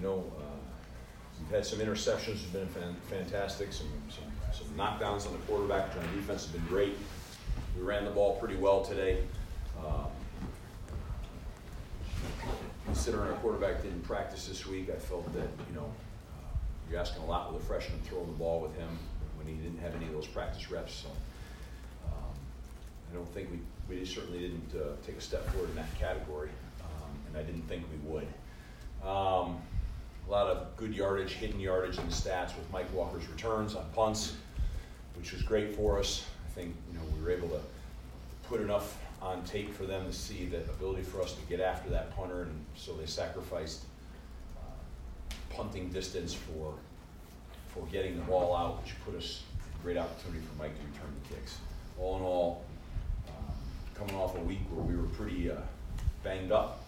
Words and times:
you 0.00 0.06
know, 0.06 0.24
uh, 0.38 0.42
we've 1.38 1.50
had 1.50 1.66
some 1.66 1.78
interceptions 1.78 2.40
have 2.40 2.52
been 2.52 2.68
fan- 2.68 2.96
fantastic, 3.10 3.72
some, 3.72 3.88
some, 4.08 4.24
some 4.52 4.66
knockdowns 4.74 5.26
on 5.26 5.32
the 5.32 5.38
quarterback, 5.46 5.94
which 5.94 6.02
on 6.02 6.16
defense 6.16 6.44
have 6.44 6.54
been 6.54 6.66
great. 6.66 6.96
We 7.76 7.82
ran 7.82 8.06
the 8.06 8.10
ball 8.10 8.36
pretty 8.36 8.56
well 8.56 8.82
today. 8.82 9.18
Um, 9.78 10.06
considering 12.86 13.30
our 13.30 13.36
quarterback 13.38 13.82
didn't 13.82 14.02
practice 14.02 14.46
this 14.46 14.66
week, 14.66 14.88
I 14.90 14.98
felt 14.98 15.30
that, 15.34 15.48
you 15.68 15.74
know, 15.74 15.84
uh, 16.32 16.56
you're 16.90 16.98
asking 16.98 17.22
a 17.22 17.26
lot 17.26 17.52
with 17.52 17.62
a 17.62 17.66
freshman 17.66 18.00
throwing 18.02 18.26
the 18.26 18.32
ball 18.32 18.60
with 18.60 18.74
him 18.76 18.98
when 19.36 19.46
he 19.46 19.54
didn't 19.62 19.80
have 19.80 19.94
any 19.94 20.06
of 20.06 20.12
those 20.12 20.26
practice 20.26 20.70
reps. 20.70 20.94
So 20.94 21.08
um, 22.06 22.34
I 23.10 23.14
don't 23.14 23.28
think 23.34 23.50
we, 23.50 23.94
we 23.94 24.04
certainly 24.06 24.40
didn't 24.40 24.72
uh, 24.74 24.96
take 25.06 25.18
a 25.18 25.20
step 25.20 25.46
forward 25.50 25.68
in 25.68 25.76
that 25.76 25.98
category, 25.98 26.48
um, 26.80 27.10
and 27.28 27.36
I 27.36 27.42
didn't 27.42 27.68
think 27.68 27.84
we 27.92 28.10
would. 28.10 28.26
Um, 29.06 29.60
a 30.26 30.30
lot 30.30 30.46
of 30.46 30.76
good 30.76 30.94
yardage, 30.94 31.32
hidden 31.32 31.60
yardage 31.60 31.98
in 31.98 32.06
the 32.06 32.12
stats 32.12 32.56
with 32.56 32.70
Mike 32.72 32.92
Walker's 32.92 33.28
returns 33.28 33.74
on 33.74 33.84
punts, 33.94 34.34
which 35.16 35.32
was 35.32 35.42
great 35.42 35.74
for 35.74 35.98
us. 35.98 36.24
I 36.46 36.50
think 36.52 36.74
you 36.90 36.98
know 36.98 37.04
we 37.16 37.22
were 37.22 37.30
able 37.30 37.48
to 37.48 37.60
put 38.48 38.60
enough 38.60 38.98
on 39.22 39.42
tape 39.44 39.74
for 39.74 39.84
them 39.84 40.06
to 40.06 40.12
see 40.12 40.46
the 40.46 40.58
ability 40.58 41.02
for 41.02 41.20
us 41.20 41.34
to 41.34 41.40
get 41.42 41.60
after 41.60 41.90
that 41.90 42.14
punter, 42.16 42.42
and 42.42 42.64
so 42.76 42.92
they 42.94 43.06
sacrificed 43.06 43.84
uh, 44.56 45.34
punting 45.54 45.88
distance 45.90 46.34
for 46.34 46.74
for 47.74 47.86
getting 47.92 48.16
the 48.16 48.22
ball 48.22 48.56
out, 48.56 48.82
which 48.82 48.94
put 49.04 49.14
us 49.14 49.42
a 49.62 49.82
great 49.82 49.96
opportunity 49.96 50.44
for 50.44 50.62
Mike 50.62 50.74
to 50.76 50.84
return 50.86 51.14
the 51.22 51.34
kicks. 51.34 51.58
All 52.00 52.16
in 52.16 52.22
all, 52.22 52.64
um, 53.28 53.54
coming 53.94 54.16
off 54.16 54.36
a 54.36 54.40
week 54.40 54.60
where 54.70 54.84
we 54.84 54.96
were 54.96 55.06
pretty 55.08 55.52
uh, 55.52 55.56
banged 56.24 56.50
up, 56.50 56.80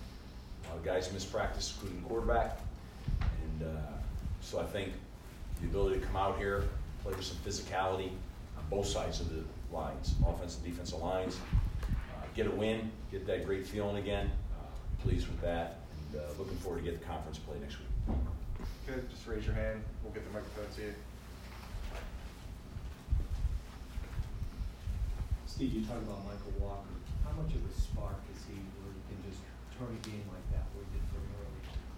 guys 0.84 1.12
missed 1.12 1.32
practice, 1.32 1.74
including 1.74 2.02
quarterback, 2.02 2.58
and 3.62 3.76
uh, 3.76 3.80
so 4.40 4.60
I 4.60 4.64
think 4.64 4.92
the 5.60 5.66
ability 5.66 6.00
to 6.00 6.06
come 6.06 6.16
out 6.16 6.38
here, 6.38 6.64
play 7.02 7.12
with 7.14 7.24
some 7.24 7.36
physicality 7.38 8.10
on 8.56 8.64
both 8.70 8.86
sides 8.86 9.20
of 9.20 9.30
the 9.30 9.42
lines, 9.72 10.14
offensive 10.26 10.64
and 10.64 10.72
defensive 10.72 11.00
lines, 11.00 11.38
uh, 11.82 12.26
get 12.34 12.46
a 12.46 12.50
win, 12.50 12.90
get 13.10 13.26
that 13.26 13.46
great 13.46 13.66
feeling 13.66 13.96
again. 13.96 14.30
Uh, 14.58 15.02
pleased 15.02 15.28
with 15.28 15.40
that, 15.40 15.80
and 16.12 16.20
uh, 16.20 16.24
looking 16.38 16.56
forward 16.58 16.84
to 16.84 16.90
get 16.90 17.00
the 17.00 17.06
conference 17.06 17.38
play 17.38 17.56
next 17.60 17.78
week. 17.78 18.16
Good, 18.86 19.08
just 19.10 19.26
raise 19.26 19.46
your 19.46 19.54
hand, 19.54 19.82
we'll 20.02 20.12
get 20.12 20.24
the 20.26 20.32
microphone 20.32 20.66
to 20.76 20.82
you. 20.82 20.94
Steve, 25.46 25.74
you 25.74 25.84
talked 25.84 26.02
about 26.02 26.24
Michael 26.24 26.52
Walker. 26.58 26.96
How 27.24 27.32
much 27.40 27.54
of 27.54 27.60
a 27.62 27.72
spark 27.80 28.18
is 28.34 28.42
he 28.48 28.56
where 28.82 28.90
he 28.90 29.02
can 29.14 29.30
just 29.30 29.40
turn 29.78 29.92
a 29.92 30.00
game 30.02 30.24
like 30.32 30.46
that 30.50 30.64
where 30.74 30.84
he 30.90 30.98
did 30.98 31.04
for 31.12 31.20
him 31.20 31.28
early? 31.38 31.41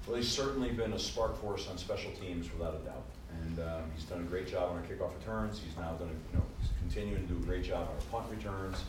Well, 0.07 0.17
he's 0.17 0.29
certainly 0.29 0.71
been 0.71 0.93
a 0.93 0.99
spark 0.99 1.41
for 1.41 1.55
us 1.55 1.69
on 1.69 1.79
special 1.79 2.11
teams 2.13 2.53
without 2.53 2.75
a 2.75 2.85
doubt. 2.85 3.05
And 3.43 3.59
um, 3.59 3.83
he's 3.95 4.05
done 4.05 4.21
a 4.21 4.25
great 4.25 4.47
job 4.47 4.71
on 4.71 4.77
our 4.77 4.83
kickoff 4.83 5.19
returns. 5.19 5.61
He's 5.65 5.77
now 5.77 5.93
done, 5.93 6.09
a, 6.09 6.33
you 6.33 6.39
know, 6.39 6.45
he's 6.61 6.71
continuing 6.79 7.27
to 7.27 7.33
do 7.33 7.39
a 7.39 7.47
great 7.47 7.65
job 7.65 7.89
on 7.89 7.95
our 7.95 8.23
punt 8.23 8.31
returns. 8.31 8.85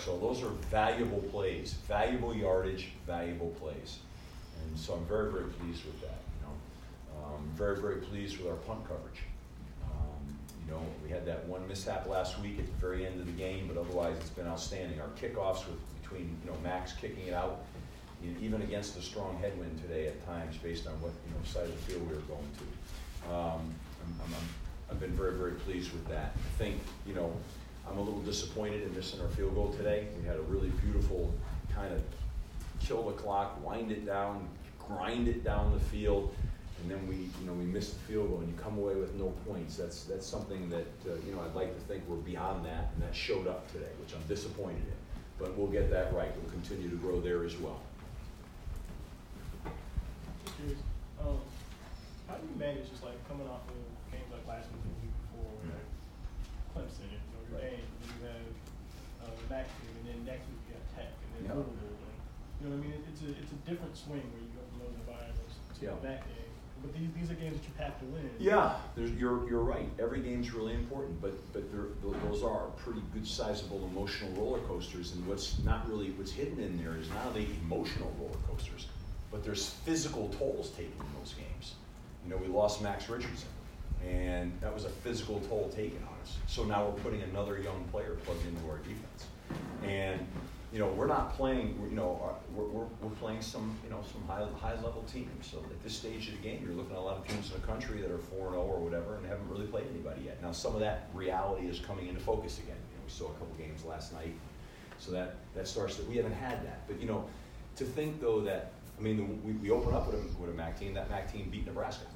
So 0.00 0.18
those 0.18 0.42
are 0.42 0.50
valuable 0.70 1.20
plays, 1.30 1.74
valuable 1.86 2.34
yardage, 2.34 2.88
valuable 3.06 3.50
plays. 3.60 3.98
And 4.62 4.78
so 4.78 4.94
I'm 4.94 5.04
very, 5.04 5.30
very 5.30 5.44
pleased 5.44 5.84
with 5.84 6.00
that. 6.00 6.18
You 6.40 6.46
know, 6.46 7.24
um, 7.24 7.50
very, 7.54 7.76
very 7.80 7.96
pleased 7.96 8.38
with 8.38 8.48
our 8.48 8.56
punt 8.56 8.80
coverage. 8.88 9.20
Um, 9.84 10.38
you 10.66 10.72
know, 10.72 10.80
we 11.04 11.10
had 11.10 11.26
that 11.26 11.46
one 11.46 11.66
mishap 11.68 12.08
last 12.08 12.40
week 12.40 12.58
at 12.58 12.66
the 12.66 12.72
very 12.72 13.06
end 13.06 13.20
of 13.20 13.26
the 13.26 13.32
game, 13.32 13.68
but 13.72 13.78
otherwise 13.78 14.16
it's 14.18 14.30
been 14.30 14.46
outstanding. 14.46 14.98
Our 15.00 15.08
kickoffs 15.20 15.66
with 15.66 15.78
between 16.02 16.36
you 16.44 16.50
know 16.50 16.56
Max 16.62 16.92
kicking 16.92 17.26
it 17.26 17.34
out 17.34 17.64
even 18.40 18.62
against 18.62 18.96
a 18.98 19.02
strong 19.02 19.38
headwind 19.40 19.80
today 19.82 20.06
at 20.06 20.26
times, 20.26 20.56
based 20.56 20.86
on 20.86 20.92
what 21.00 21.12
you 21.26 21.34
know 21.34 21.44
side 21.44 21.64
of 21.64 21.72
the 21.72 21.92
field 21.92 22.08
we 22.08 22.14
were 22.14 22.22
going 22.22 22.48
to. 22.58 23.34
Um, 23.34 23.74
I'm, 24.22 24.34
I've 24.90 25.00
been 25.00 25.12
very, 25.12 25.32
very 25.32 25.52
pleased 25.52 25.92
with 25.92 26.06
that. 26.08 26.34
I 26.36 26.58
think 26.58 26.80
you 27.06 27.14
know 27.14 27.32
I'm 27.88 27.98
a 27.98 28.02
little 28.02 28.20
disappointed 28.20 28.82
in 28.82 28.94
missing 28.94 29.20
our 29.20 29.28
field 29.28 29.54
goal 29.54 29.72
today. 29.72 30.08
We 30.20 30.26
had 30.26 30.36
a 30.36 30.42
really 30.42 30.70
beautiful 30.82 31.32
kind 31.74 31.92
of 31.92 32.02
kill 32.80 33.02
the 33.04 33.12
clock, 33.12 33.64
wind 33.64 33.90
it 33.90 34.06
down, 34.06 34.48
grind 34.78 35.28
it 35.28 35.44
down 35.44 35.72
the 35.72 35.80
field, 35.80 36.34
and 36.82 36.90
then 36.90 37.06
we 37.08 37.16
you 37.16 37.46
know 37.46 37.52
we 37.52 37.64
missed 37.64 37.94
the 37.94 38.12
field 38.12 38.28
goal 38.28 38.40
and 38.40 38.48
you 38.48 38.54
come 38.56 38.78
away 38.78 38.94
with 38.94 39.14
no 39.14 39.32
points. 39.46 39.76
That's 39.76 40.04
that's 40.04 40.26
something 40.26 40.68
that 40.70 40.86
uh, 41.06 41.14
you 41.26 41.34
know 41.34 41.40
I'd 41.42 41.54
like 41.54 41.74
to 41.74 41.80
think 41.86 42.04
we're 42.08 42.16
beyond 42.16 42.64
that, 42.66 42.90
and 42.94 43.02
that 43.02 43.14
showed 43.14 43.46
up 43.46 43.70
today, 43.72 43.90
which 44.00 44.14
I'm 44.14 44.26
disappointed 44.28 44.82
in. 44.82 44.94
But 45.38 45.56
we'll 45.56 45.68
get 45.68 45.90
that 45.90 46.14
right. 46.14 46.30
We'll 46.40 46.52
continue 46.52 46.88
to 46.88 46.96
grow 46.96 47.20
there 47.20 47.44
as 47.44 47.56
well. 47.56 47.80
curious, 50.64 50.78
um, 51.20 51.40
you 52.64 52.72
manage 52.72 52.88
just 52.88 53.04
like 53.04 53.16
coming 53.28 53.44
off 53.44 53.60
of 53.68 53.76
games 54.08 54.24
like 54.32 54.40
last 54.48 54.72
week 54.72 54.80
and 54.88 54.96
the 54.96 55.00
week 55.04 55.16
before, 55.28 55.52
where 55.60 55.76
like 55.76 55.88
Clemson 56.72 57.12
and 57.12 57.24
Notre. 57.36 57.60
Dame, 57.60 57.84
and 57.84 58.00
then 58.00 58.08
you 58.08 58.24
have 58.24 59.28
uh, 59.28 59.60
team, 59.68 59.92
and 60.00 60.04
then 60.08 60.18
next 60.24 60.48
week 60.48 60.60
you 60.64 60.72
got 60.72 60.84
Tech, 60.96 61.12
and 61.12 61.30
then 61.36 61.42
Yeah. 61.44 61.60
Louisville, 61.60 62.00
you 62.56 62.62
know 62.64 62.76
what 62.76 62.80
I 62.80 62.88
mean? 62.88 63.04
It's 63.04 63.20
a 63.20 63.28
it's 63.36 63.52
a 63.52 63.60
different 63.68 63.92
swing 63.92 64.24
where 64.32 64.40
you 64.40 64.48
go 64.56 64.64
from 64.72 64.78
those 64.80 64.96
environments 64.96 65.54
to 65.76 65.80
Yeah. 65.84 66.00
back 66.00 66.24
game, 66.24 66.52
but 66.80 66.90
these 66.96 67.12
these 67.12 67.28
are 67.28 67.36
games 67.36 67.60
that 67.60 67.68
you 67.68 67.76
have 67.76 68.00
to 68.00 68.06
win. 68.08 68.24
Yeah, 68.40 68.80
there's, 68.96 69.12
you're, 69.12 69.44
you're 69.44 69.60
right. 69.64 69.88
Every 70.00 70.24
game's 70.24 70.56
really 70.56 70.72
important, 70.72 71.20
but, 71.20 71.36
but 71.52 71.68
those 71.68 72.40
are 72.42 72.72
pretty 72.80 73.04
good 73.12 73.28
sizable 73.28 73.84
emotional 73.92 74.32
roller 74.40 74.64
coasters. 74.64 75.12
And 75.12 75.20
what's 75.28 75.60
not 75.68 75.84
really, 75.88 76.10
what's 76.16 76.32
hidden 76.32 76.58
in 76.64 76.80
there 76.80 76.96
is 76.96 77.08
not 77.12 77.28
only 77.28 77.48
emotional 77.60 78.08
roller 78.18 78.40
coasters, 78.48 78.88
but 79.30 79.44
there's 79.44 79.68
physical 79.84 80.28
tolls 80.40 80.70
taken 80.70 80.92
in 80.96 81.20
those 81.20 81.34
games. 81.34 81.74
You 82.24 82.30
know, 82.30 82.36
we 82.38 82.46
lost 82.48 82.82
Max 82.82 83.08
Richardson, 83.08 83.48
and 84.06 84.52
that 84.60 84.72
was 84.72 84.84
a 84.84 84.88
physical 84.88 85.40
toll 85.40 85.70
taken 85.74 85.98
on 86.02 86.14
us. 86.22 86.38
So 86.46 86.64
now 86.64 86.86
we're 86.86 87.02
putting 87.02 87.22
another 87.22 87.60
young 87.60 87.84
player 87.92 88.16
plugged 88.24 88.46
into 88.46 88.66
our 88.70 88.78
defense. 88.78 89.26
And, 89.82 90.26
you 90.72 90.78
know, 90.78 90.88
we're 90.88 91.06
not 91.06 91.34
playing, 91.34 91.78
you 91.88 91.94
know, 91.94 92.20
uh, 92.24 92.34
we're, 92.54 92.64
we're, 92.64 92.86
we're 93.02 93.16
playing 93.16 93.42
some, 93.42 93.76
you 93.84 93.90
know, 93.90 94.00
some 94.10 94.22
high, 94.26 94.46
high 94.58 94.74
level 94.76 95.04
teams. 95.12 95.46
So 95.50 95.58
at 95.58 95.82
this 95.82 95.94
stage 95.94 96.28
of 96.28 96.36
the 96.36 96.42
game, 96.42 96.62
you're 96.64 96.74
looking 96.74 96.92
at 96.92 96.98
a 96.98 97.02
lot 97.02 97.18
of 97.18 97.28
teams 97.28 97.52
in 97.52 97.60
the 97.60 97.66
country 97.66 98.00
that 98.00 98.10
are 98.10 98.18
4 98.18 98.46
and 98.46 98.54
0 98.54 98.62
or 98.62 98.80
whatever 98.80 99.16
and 99.16 99.26
haven't 99.26 99.48
really 99.50 99.66
played 99.66 99.84
anybody 99.92 100.22
yet. 100.24 100.42
Now, 100.42 100.52
some 100.52 100.74
of 100.74 100.80
that 100.80 101.10
reality 101.12 101.66
is 101.66 101.78
coming 101.78 102.08
into 102.08 102.20
focus 102.20 102.58
again. 102.58 102.76
You 102.90 102.96
know, 102.96 103.04
we 103.04 103.10
saw 103.10 103.26
a 103.26 103.34
couple 103.34 103.54
games 103.58 103.84
last 103.84 104.12
night. 104.14 104.34
So 104.98 105.12
that, 105.12 105.36
that 105.54 105.68
starts 105.68 105.96
that 105.96 106.08
we 106.08 106.16
haven't 106.16 106.34
had 106.34 106.64
that. 106.64 106.86
But, 106.88 107.00
you 107.00 107.06
know, 107.06 107.26
to 107.76 107.84
think 107.84 108.20
though 108.20 108.40
that, 108.42 108.72
I 108.98 109.02
mean, 109.02 109.40
we, 109.44 109.52
we 109.52 109.70
open 109.70 109.94
up 109.94 110.06
with 110.06 110.16
a, 110.16 110.40
with 110.40 110.50
a 110.50 110.54
MAC 110.54 110.78
team, 110.78 110.94
that 110.94 111.10
MAC 111.10 111.32
team 111.32 111.48
beat 111.50 111.66
Nebraska, 111.66 112.06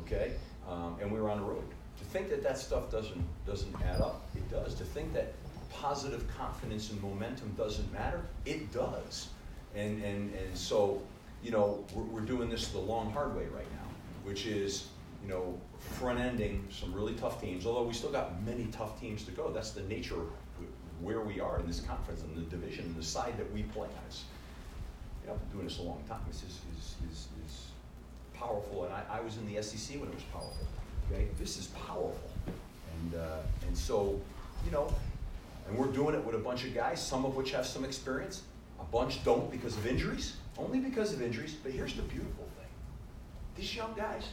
okay? 0.00 0.32
Um, 0.68 0.96
and 1.00 1.10
we 1.10 1.20
were 1.20 1.30
on 1.30 1.38
the 1.38 1.44
road. 1.44 1.64
To 1.98 2.04
think 2.04 2.30
that 2.30 2.42
that 2.42 2.58
stuff 2.58 2.90
doesn't, 2.90 3.22
doesn't 3.46 3.74
add 3.82 4.00
up, 4.00 4.26
it 4.34 4.48
does. 4.50 4.74
To 4.76 4.84
think 4.84 5.12
that 5.14 5.34
positive 5.70 6.24
confidence 6.36 6.90
and 6.90 7.02
momentum 7.02 7.52
doesn't 7.56 7.92
matter, 7.92 8.22
it 8.46 8.72
does. 8.72 9.28
And, 9.74 10.02
and, 10.02 10.34
and 10.34 10.56
so, 10.56 11.02
you 11.42 11.50
know, 11.50 11.84
we're, 11.94 12.04
we're 12.04 12.20
doing 12.20 12.48
this 12.48 12.68
the 12.68 12.78
long, 12.78 13.12
hard 13.12 13.36
way 13.36 13.44
right 13.54 13.70
now, 13.72 13.88
which 14.24 14.46
is, 14.46 14.88
you 15.22 15.28
know, 15.28 15.58
front 15.78 16.18
ending 16.18 16.66
some 16.70 16.92
really 16.92 17.14
tough 17.14 17.40
teams, 17.40 17.66
although 17.66 17.82
we 17.82 17.92
still 17.94 18.10
got 18.10 18.42
many 18.44 18.66
tough 18.66 19.00
teams 19.00 19.24
to 19.24 19.30
go. 19.30 19.50
That's 19.50 19.70
the 19.72 19.82
nature 19.82 20.14
of 20.14 20.28
where 21.00 21.20
we 21.20 21.40
are 21.40 21.58
in 21.60 21.66
this 21.66 21.80
conference 21.80 22.22
and 22.22 22.36
the 22.36 22.42
division 22.42 22.84
and 22.84 22.96
the 22.96 23.02
side 23.02 23.36
that 23.38 23.50
we 23.52 23.62
play 23.64 23.88
on. 23.88 24.14
I've 25.30 25.38
been 25.38 25.58
doing 25.58 25.68
this 25.68 25.78
a 25.78 25.82
long 25.82 26.02
time. 26.08 26.20
This 26.26 26.42
is, 26.42 26.58
is, 26.76 26.94
is, 27.10 27.28
is 27.46 27.66
powerful, 28.34 28.84
and 28.84 28.92
I, 28.92 29.18
I 29.18 29.20
was 29.20 29.36
in 29.36 29.46
the 29.46 29.62
SEC 29.62 30.00
when 30.00 30.08
it 30.08 30.14
was 30.14 30.24
powerful. 30.24 30.66
Okay, 31.10 31.28
this 31.38 31.56
is 31.56 31.68
powerful, 31.68 32.30
and 32.46 33.20
uh, 33.20 33.66
and 33.66 33.76
so, 33.76 34.20
you 34.64 34.72
know, 34.72 34.92
and 35.68 35.78
we're 35.78 35.88
doing 35.92 36.14
it 36.14 36.24
with 36.24 36.34
a 36.34 36.38
bunch 36.38 36.64
of 36.64 36.74
guys, 36.74 37.04
some 37.04 37.24
of 37.24 37.36
which 37.36 37.52
have 37.52 37.66
some 37.66 37.84
experience, 37.84 38.42
a 38.80 38.84
bunch 38.84 39.24
don't 39.24 39.50
because 39.50 39.76
of 39.76 39.86
injuries, 39.86 40.36
only 40.58 40.80
because 40.80 41.12
of 41.12 41.22
injuries. 41.22 41.54
But 41.54 41.72
here's 41.72 41.94
the 41.94 42.02
beautiful 42.02 42.48
thing: 42.58 42.68
these 43.56 43.74
young 43.74 43.94
guys, 43.96 44.24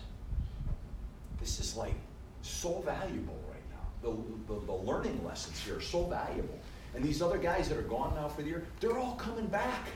this 1.40 1.60
is 1.60 1.76
like 1.76 1.96
so 2.42 2.82
valuable 2.86 3.40
right 3.50 3.64
now. 3.72 4.10
The, 4.10 4.54
the, 4.54 4.66
the 4.66 4.74
learning 4.74 5.24
lessons 5.26 5.60
here 5.60 5.78
are 5.78 5.82
so 5.82 6.06
valuable. 6.06 6.58
And 6.96 7.04
these 7.04 7.22
other 7.22 7.38
guys 7.38 7.70
that 7.70 7.78
are 7.78 7.84
gone 7.84 8.16
now 8.16 8.28
for 8.28 8.42
the 8.42 8.48
year, 8.48 8.66
they're 8.80 8.98
all 8.98 9.16
coming 9.16 9.46
back. 9.48 9.90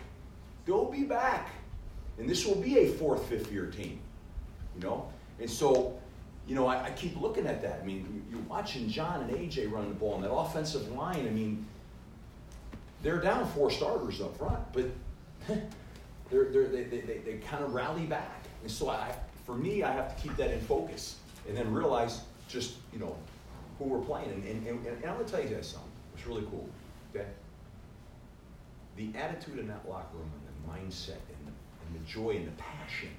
They'll 0.66 0.92
be 0.92 1.04
back. 1.04 1.50
And 2.18 2.30
this 2.30 2.46
will 2.46 2.56
be 2.56 2.80
a 2.80 2.88
fourth, 2.88 3.28
fifth 3.28 3.52
year 3.52 3.68
team. 3.68 4.00
You 4.76 4.82
know? 4.82 5.10
And 5.40 5.50
so, 5.50 6.00
you 6.48 6.56
know, 6.56 6.68
I, 6.68 6.86
I 6.86 6.92
keep 6.92 7.20
looking 7.20 7.48
at 7.48 7.62
that. 7.62 7.80
I 7.82 7.86
mean, 7.86 8.24
you're 8.30 8.42
watching 8.42 8.90
John 8.90 9.22
and 9.22 9.32
AJ 9.32 9.72
run 9.72 9.90
the 9.90 9.96
ball, 9.96 10.16
and 10.16 10.24
that 10.24 10.32
offensive 10.32 10.92
line, 10.92 11.28
I 11.28 11.32
mean, 11.32 11.66
they're 13.02 13.20
down 13.20 13.48
four 13.48 13.72
starters 13.72 14.22
up 14.22 14.38
front, 14.38 14.60
but 14.74 14.86
they're, 16.30 16.46
they're, 16.52 16.68
they, 16.68 16.84
they, 16.84 17.02
they, 17.02 17.18
they 17.20 17.34
kind 17.38 17.64
of 17.64 17.74
rally 17.74 18.06
back. 18.06 18.46
And 18.62 18.72
so, 18.72 18.90
I, 18.90 19.16
for 19.46 19.56
me, 19.56 19.84
I 19.84 19.92
have 19.92 20.16
to 20.16 20.22
keep 20.22 20.36
that 20.38 20.52
in 20.52 20.62
focus 20.62 21.16
and 21.48 21.58
then 21.58 21.74
realize 21.74 22.22
just, 22.48 22.76
you 22.94 23.00
know, 23.00 23.16
who 23.80 23.86
we're 23.86 24.00
playing. 24.00 24.30
And, 24.30 24.44
and, 24.44 24.68
and, 24.68 24.86
and 24.86 25.06
I'm 25.06 25.16
going 25.16 25.26
to 25.26 25.32
tell 25.32 25.42
you 25.42 25.50
guys 25.50 25.68
something. 25.68 25.90
It's 26.16 26.28
really 26.28 26.44
cool. 26.44 26.70
Okay? 27.16 27.26
The 28.98 29.18
attitude 29.18 29.58
in 29.58 29.68
that 29.68 29.88
locker 29.90 30.18
room 30.18 30.30
mindset 30.70 31.22
and 31.30 31.48
the, 31.48 31.52
and 31.52 31.96
the 31.96 32.10
joy 32.10 32.32
and 32.32 32.48
the 32.48 32.52
passion 32.52 33.10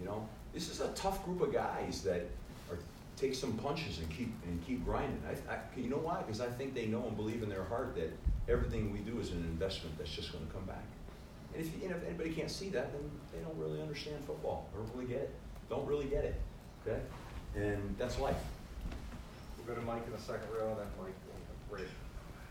You 0.00 0.06
know, 0.06 0.28
this 0.52 0.70
is 0.70 0.80
a 0.80 0.88
tough 0.88 1.24
group 1.24 1.40
of 1.40 1.52
guys 1.52 2.02
that 2.02 2.28
are 2.70 2.78
take 3.16 3.34
some 3.34 3.52
punches 3.54 3.98
and 3.98 4.10
keep 4.10 4.32
and 4.46 4.64
keep 4.66 4.84
grinding. 4.84 5.20
I, 5.28 5.54
I 5.54 5.58
you 5.76 5.88
know 5.88 5.98
why? 5.98 6.22
Because 6.22 6.40
I 6.40 6.48
think 6.48 6.74
they 6.74 6.86
know 6.86 7.04
and 7.06 7.16
believe 7.16 7.42
in 7.42 7.48
their 7.48 7.64
heart 7.64 7.94
that 7.96 8.12
everything 8.48 8.92
we 8.92 8.98
do 9.00 9.20
is 9.20 9.30
an 9.30 9.38
investment 9.38 9.96
that's 9.98 10.10
just 10.10 10.32
going 10.32 10.46
to 10.46 10.52
come 10.52 10.64
back. 10.64 10.84
And 11.54 11.64
if, 11.64 11.82
you 11.82 11.88
if 11.88 12.04
anybody 12.06 12.30
can't 12.30 12.50
see 12.50 12.70
that, 12.70 12.92
then 12.92 13.10
they 13.32 13.40
don't 13.40 13.56
really 13.56 13.80
understand 13.80 14.24
football 14.24 14.68
or 14.74 14.80
really 14.94 15.06
get 15.06 15.22
it. 15.22 15.34
Don't 15.68 15.86
really 15.86 16.06
get 16.06 16.24
it. 16.24 16.40
Okay? 16.86 17.00
And 17.54 17.94
that's 17.98 18.18
life. 18.18 18.36
We'll 19.56 19.74
go 19.74 19.80
to 19.80 19.86
Mike 19.86 20.02
in 20.06 20.12
the 20.12 20.18
second 20.18 20.48
row, 20.50 20.70
and 20.70 20.78
then 20.78 20.86
Mike, 21.00 21.14
Ray. 21.70 21.86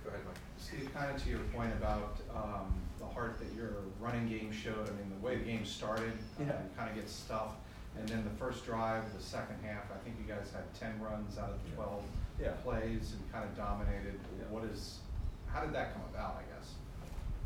Go 0.04 0.10
ahead, 0.10 0.22
Mike. 0.26 0.51
Steve, 0.62 0.90
kind 0.94 1.14
of 1.14 1.22
to 1.24 1.30
your 1.30 1.40
point 1.56 1.72
about 1.74 2.18
um, 2.36 2.72
the 3.00 3.06
heart 3.06 3.40
that 3.40 3.54
your 3.56 3.72
running 4.00 4.30
game 4.30 4.52
showed, 4.52 4.88
I 4.88 4.92
mean, 4.92 5.12
the 5.20 5.26
way 5.26 5.36
the 5.38 5.44
game 5.44 5.66
started, 5.66 6.14
uh, 6.40 6.44
Yeah. 6.44 6.46
you 6.64 6.70
kind 6.78 6.90
of 6.90 6.96
get 6.96 7.10
stuffed. 7.10 7.58
And 7.98 8.08
then 8.08 8.24
the 8.24 8.30
first 8.32 8.66
drive, 8.66 9.04
the 9.18 9.22
second 9.22 9.58
half, 9.64 9.84
I 9.92 9.98
think 10.04 10.16
you 10.26 10.32
guys 10.34 10.52
had 10.54 10.64
ten 10.80 11.02
runs 11.02 11.38
out 11.38 11.50
of 11.50 11.76
twelve 11.76 12.04
Yeah. 12.40 12.52
plays 12.64 13.14
and 13.14 13.32
kind 13.32 13.44
of 13.44 13.56
dominated. 13.58 14.20
Yeah. 14.40 14.46
What 14.50 14.64
is, 14.66 15.00
how 15.52 15.62
did 15.62 15.74
that 15.74 15.94
come 15.94 16.04
about, 16.14 16.38
I 16.40 16.56
guess? 16.56 16.74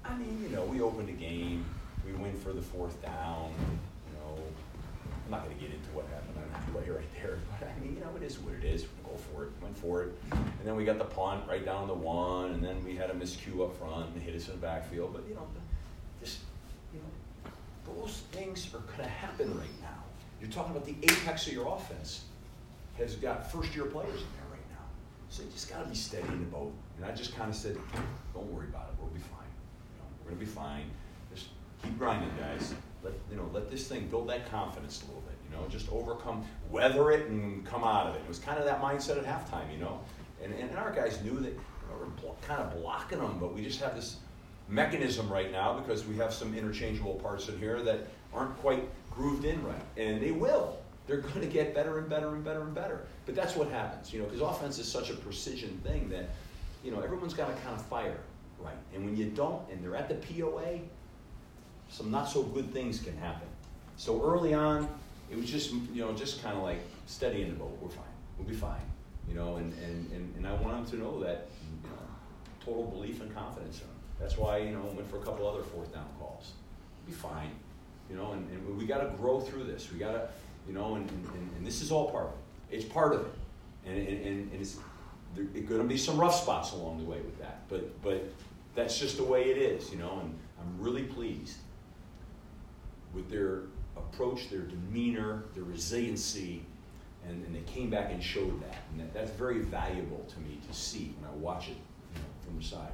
I 0.04 0.16
mean, 0.18 0.40
you 0.44 0.50
know, 0.56 0.66
we 0.66 0.82
opened 0.82 1.08
the 1.08 1.14
game. 1.14 1.66
We 2.06 2.12
win 2.14 2.38
for 2.40 2.54
the 2.54 2.62
fourth 2.62 3.02
down. 3.02 3.52
You 3.60 4.20
know, 4.20 4.38
I'm 5.26 5.32
not 5.32 5.44
going 5.44 5.56
to 5.56 5.62
get 5.62 5.74
into 5.74 5.90
what 5.90 6.06
happened 6.14 6.38
on 6.38 6.52
that 6.54 6.72
play 6.72 6.90
right 6.94 7.14
there, 7.16 7.40
but 7.60 7.68
I 7.68 7.80
mean, 7.84 7.96
you 7.96 8.02
know, 8.02 8.12
it 8.16 8.24
is 8.24 8.38
what 8.40 8.54
it 8.54 8.64
is. 8.64 8.84
We 8.84 9.10
go 9.10 9.18
for 9.18 9.46
it. 9.46 9.50
Went 9.62 9.78
for 9.78 10.04
it, 10.04 10.14
and 10.32 10.64
then 10.64 10.76
we 10.76 10.86
got 10.86 11.00
the 11.00 11.06
punt 11.06 11.44
right 11.50 11.66
down 11.66 11.88
the 11.88 11.96
one, 11.96 12.52
and 12.52 12.64
then 12.64 12.84
we 12.86 12.96
had 12.96 13.10
a 13.10 13.14
miscue 13.14 13.66
up 13.66 13.76
front 13.78 14.14
and 14.14 14.22
hit 14.22 14.36
us 14.36 14.48
in 14.48 14.54
the 14.54 14.60
backfield. 14.60 15.14
But 15.14 15.24
you 15.28 15.34
know, 15.34 15.48
just 16.22 16.40
you 16.94 17.00
know, 17.00 17.96
those 18.02 18.22
things 18.32 18.68
are 18.74 18.80
going 18.80 19.00
to 19.00 19.10
happen 19.10 19.50
right 19.58 19.82
now. 19.82 20.04
You're 20.40 20.52
talking 20.52 20.76
about 20.76 20.86
the 20.86 20.96
apex 21.02 21.48
of 21.48 21.54
your 21.54 21.74
offense 21.76 22.26
has 22.98 23.16
got 23.16 23.52
first 23.52 23.76
year 23.76 23.86
players 23.86 24.22
in 24.22 24.28
there 24.38 24.52
right 24.52 24.70
now. 24.72 24.86
So 25.30 25.44
you 25.44 25.50
just 25.50 25.70
got 25.70 25.84
to 25.84 25.90
be 25.90 25.96
steady 25.96 26.28
in 26.28 26.40
the 26.40 26.46
boat. 26.46 26.74
And 26.98 27.06
I 27.06 27.12
just 27.12 27.36
kind 27.36 27.50
of 27.50 27.56
said, 27.56 27.78
don't 28.34 28.52
worry 28.52 28.68
about 28.68 28.90
it. 28.90 28.96
We'll 29.00 29.10
be 29.10 29.20
fine. 29.20 29.50
You 29.92 30.00
know, 30.00 30.08
we're 30.24 30.32
going 30.32 30.40
to 30.40 30.46
be 30.46 30.52
fine. 30.52 30.86
Just 31.34 31.48
keep 31.84 31.98
grinding, 31.98 32.32
guys. 32.40 32.74
Let 33.06 33.14
you 33.32 33.38
know, 33.38 33.50
let 33.54 33.72
this 33.72 33.88
thing 33.88 34.08
build 34.08 34.28
that 34.30 34.50
confidence 34.50 35.04
a 35.04 35.06
little 35.06 35.22
bit. 35.22 35.36
You 35.50 35.56
know, 35.56 35.68
just 35.70 35.90
overcome, 35.92 36.44
weather 36.70 37.12
it, 37.12 37.28
and 37.28 37.66
come 37.66 37.84
out 37.84 38.08
of 38.08 38.16
it. 38.16 38.20
It 38.20 38.28
was 38.28 38.40
kind 38.40 38.60
of 38.60 38.66
that 38.66 38.82
mindset 38.82 39.18
at 39.18 39.26
halftime. 39.26 39.72
You 39.72 39.80
know, 39.80 40.02
and 40.44 40.54
and, 40.54 40.76
our 40.78 40.92
guys 40.92 41.22
knew 41.24 41.40
that 41.40 41.54
you 41.54 41.88
know, 41.90 42.12
we're 42.24 42.34
kind 42.48 42.62
of 42.62 42.82
blocking 42.82 43.20
them, 43.20 43.38
but 43.40 43.54
we 43.54 43.64
just 43.64 43.80
have 43.80 43.96
this 43.96 44.18
mechanism 44.68 45.32
right 45.32 45.52
now 45.52 45.74
because 45.80 46.06
we 46.06 46.18
have 46.18 46.34
some 46.34 46.58
interchangeable 46.58 47.14
parts 47.16 47.48
in 47.48 47.58
here 47.60 47.82
that 47.84 48.08
aren't 48.34 48.58
quite 48.58 48.90
grooved 49.12 49.46
in 49.46 49.64
right, 49.64 49.76
and 49.98 50.22
they 50.22 50.32
will. 50.32 50.78
They're 51.08 51.18
going 51.18 51.42
to 51.42 51.48
get 51.48 51.76
better 51.76 52.00
and 52.00 52.10
better 52.10 52.34
and 52.34 52.44
better 52.44 52.62
and 52.62 52.74
better. 52.74 53.06
But 53.28 53.36
that's 53.36 53.56
what 53.56 53.70
happens, 53.70 54.12
you 54.12 54.20
know, 54.20 54.26
because 54.26 54.42
offense 54.42 54.80
is 54.80 54.92
such 54.92 55.12
a 55.12 55.14
precision 55.14 55.80
thing 55.84 56.10
that, 56.10 56.30
you 56.84 56.92
know, 56.92 57.00
everyone's 57.02 57.36
got 57.36 57.48
to 57.48 57.62
kind 57.62 57.76
of 57.76 57.86
fire 57.86 58.18
right. 58.60 58.76
And 58.94 59.06
when 59.06 59.16
you 59.16 59.26
don't, 59.26 59.62
and 59.70 59.84
they're 59.84 59.96
at 59.96 60.10
the 60.10 60.16
POA, 60.16 60.80
some 61.90 62.12
not 62.12 62.30
so 62.30 62.44
good 62.44 62.72
things 62.72 63.00
can 63.00 63.18
happen. 63.18 63.48
So 63.98 64.24
early 64.24 64.54
on, 64.54 64.88
it 65.32 65.38
was 65.38 65.50
just, 65.50 65.72
you 65.72 66.02
know, 66.02 66.14
just 66.14 66.44
kind 66.44 66.58
of 66.58 66.64
like 66.64 66.80
steady 67.06 67.42
in 67.42 67.50
the 67.50 67.56
boat. 67.56 67.78
We're 67.82 67.90
fine. 67.90 68.04
We'll 68.38 68.48
be 68.48 68.56
fine. 68.56 68.82
You 69.28 69.36
know, 69.36 69.56
and, 69.56 69.74
and, 69.84 70.12
and, 70.12 70.34
and 70.38 70.48
I 70.48 70.54
want 70.54 70.90
them 70.90 71.00
to 71.00 71.04
know 71.04 71.20
that, 71.22 71.48
you 71.84 71.90
know, 71.90 71.98
total 72.64 72.84
belief 72.84 73.22
and 73.22 73.34
confidence 73.34 73.82
in 73.82 73.88
them. 73.88 73.96
That's 74.20 74.38
why, 74.38 74.60
you 74.60 74.72
know, 74.72 74.82
went 74.96 75.10
for 75.10 75.18
a 75.18 75.22
couple 75.22 75.48
other 75.48 75.64
fourth 75.64 75.94
down 75.94 76.06
calls. 76.20 76.52
Be 77.06 77.12
fine. 77.12 77.52
You 78.10 78.18
know, 78.18 78.34
and, 78.34 78.50
and 78.52 78.78
we 78.78 78.86
got 78.86 79.00
to 79.00 79.18
grow 79.18 79.40
through 79.40 79.64
this. 79.64 79.92
We 79.92 79.98
got 79.98 80.12
to, 80.12 80.30
you 80.68 80.74
know, 80.74 80.96
and, 80.96 81.10
and, 81.10 81.50
and 81.58 81.66
this 81.66 81.82
is 81.82 81.92
all 81.92 82.12
part 82.12 82.26
of 82.26 82.32
it. 82.32 82.78
It's 82.78 82.86
part 82.86 83.14
of 83.14 83.22
it. 83.22 83.34
And, 83.86 83.98
and, 84.08 84.52
and, 84.52 84.62
it's 84.62 84.78
going 85.38 85.82
to 85.82 85.88
be 85.88 85.98
some 85.98 86.18
rough 86.18 86.36
spots 86.36 86.72
along 86.72 87.00
the 87.00 87.04
way 87.04 87.18
with 87.18 87.40
that. 87.40 87.68
But, 87.68 88.02
but 88.02 88.32
that's 88.74 89.00
just 89.00 89.18
the 89.18 89.24
way 89.24 89.50
it 89.52 89.58
is, 89.58 89.92
you 89.92 89.98
know, 89.98 90.20
and 90.22 90.34
I'm 90.60 90.84
really 90.84 91.04
pleased 91.04 91.58
with 93.16 93.30
their 93.30 93.62
approach, 93.96 94.50
their 94.50 94.62
demeanor, 94.62 95.46
their 95.54 95.64
resiliency, 95.64 96.64
and, 97.28 97.44
and 97.46 97.56
they 97.56 97.62
came 97.72 97.90
back 97.90 98.12
and 98.12 98.22
showed 98.22 98.62
that. 98.62 98.84
And 98.92 99.00
that, 99.00 99.14
that's 99.14 99.32
very 99.32 99.60
valuable 99.60 100.26
to 100.30 100.40
me 100.42 100.60
to 100.68 100.74
see 100.76 101.16
when 101.18 101.32
I 101.32 101.34
watch 101.36 101.70
it 101.70 101.78
you 102.14 102.22
know, 102.22 102.28
from 102.44 102.58
the 102.60 102.64
side. 102.64 102.94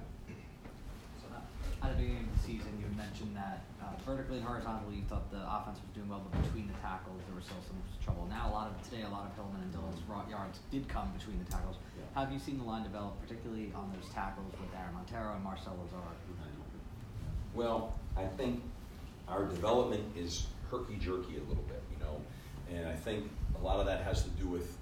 So 1.19 1.35
at 1.83 1.89
the 1.89 1.97
beginning 1.97 2.29
of 2.29 2.38
the 2.38 2.44
season, 2.47 2.71
you 2.79 2.85
mentioned 2.95 3.35
that 3.35 3.65
uh, 3.81 3.97
vertically 4.06 4.38
and 4.38 4.45
horizontally, 4.45 5.01
you 5.01 5.06
thought 5.09 5.27
the 5.31 5.41
offense 5.41 5.81
was 5.81 5.91
doing 5.97 6.07
well, 6.07 6.21
but 6.23 6.38
between 6.45 6.68
the 6.69 6.77
tackles, 6.79 7.19
there 7.27 7.35
was 7.35 7.44
still 7.44 7.59
some 7.65 7.81
trouble. 8.00 8.29
Now, 8.29 8.47
a 8.47 8.53
lot 8.53 8.69
of 8.69 8.77
today, 8.88 9.03
a 9.03 9.09
lot 9.09 9.25
of 9.27 9.33
Hilliman 9.35 9.65
and 9.65 9.73
Dillon's 9.73 10.00
yards 10.29 10.59
did 10.69 10.88
come 10.88 11.12
between 11.18 11.41
the 11.44 11.50
tackles. 11.50 11.75
Yeah. 11.97 12.21
Have 12.21 12.31
you 12.31 12.39
seen 12.39 12.62
the 12.62 12.63
line 12.63 12.83
develop, 12.83 13.19
particularly 13.19 13.73
on 13.75 13.91
those 13.91 14.07
tackles 14.13 14.53
with 14.62 14.69
Aaron 14.77 14.95
Monteiro 14.95 15.35
and 15.35 15.44
Marcelo 15.44 15.75
Lazard? 15.81 16.15
Well, 17.53 17.94
I 18.15 18.23
think 18.39 18.63
our 19.31 19.45
development 19.45 20.04
is 20.16 20.45
herky 20.69 20.95
jerky 20.95 21.38
a 21.38 21.48
little 21.48 21.63
bit, 21.68 21.81
you 21.92 22.04
know, 22.04 22.22
and 22.74 22.88
I 22.88 22.94
think 22.94 23.30
a 23.60 23.63
lot 23.63 23.80
of 23.80 23.86
that 23.86 24.04
has 24.04 24.24
to 24.24 24.30
do 24.31 24.48
with 24.48 24.78